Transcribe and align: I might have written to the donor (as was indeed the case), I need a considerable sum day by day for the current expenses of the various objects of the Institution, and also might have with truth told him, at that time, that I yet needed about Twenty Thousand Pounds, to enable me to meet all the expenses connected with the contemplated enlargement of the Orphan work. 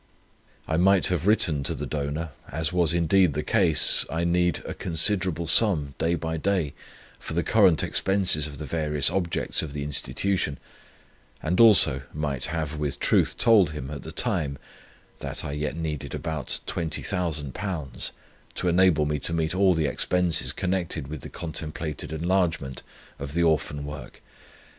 I 0.67 0.77
might 0.77 1.05
have 1.09 1.27
written 1.27 1.61
to 1.61 1.75
the 1.75 1.85
donor 1.85 2.31
(as 2.51 2.73
was 2.73 2.91
indeed 2.91 3.33
the 3.33 3.43
case), 3.43 4.03
I 4.09 4.23
need 4.23 4.63
a 4.65 4.73
considerable 4.73 5.45
sum 5.45 5.93
day 5.99 6.15
by 6.15 6.37
day 6.37 6.73
for 7.19 7.35
the 7.35 7.43
current 7.43 7.83
expenses 7.83 8.47
of 8.47 8.57
the 8.57 8.65
various 8.65 9.11
objects 9.11 9.61
of 9.61 9.73
the 9.73 9.83
Institution, 9.83 10.57
and 11.43 11.59
also 11.59 12.01
might 12.15 12.45
have 12.45 12.77
with 12.79 12.99
truth 12.99 13.37
told 13.37 13.73
him, 13.73 13.91
at 13.91 14.01
that 14.01 14.15
time, 14.15 14.57
that 15.19 15.45
I 15.45 15.51
yet 15.51 15.75
needed 15.75 16.15
about 16.15 16.61
Twenty 16.65 17.03
Thousand 17.03 17.53
Pounds, 17.53 18.11
to 18.55 18.67
enable 18.69 19.05
me 19.05 19.19
to 19.19 19.33
meet 19.33 19.53
all 19.53 19.75
the 19.75 19.85
expenses 19.85 20.51
connected 20.51 21.09
with 21.09 21.21
the 21.21 21.29
contemplated 21.29 22.11
enlargement 22.11 22.81
of 23.19 23.35
the 23.35 23.43
Orphan 23.43 23.85
work. 23.85 24.23